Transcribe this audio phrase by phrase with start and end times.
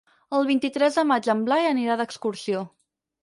[0.35, 2.65] El vint-i-tres de maig en Blai anirà d'excursió.